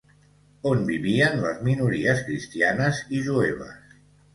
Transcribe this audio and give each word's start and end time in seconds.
On 0.69 0.81
vivien 0.87 1.37
les 1.45 1.61
minories 1.69 2.25
cristianes 2.33 3.07
i 3.19 3.25
jueves? 3.33 3.99